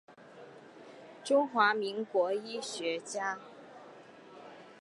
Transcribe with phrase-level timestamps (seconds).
[1.23, 3.37] 中华民国医学家。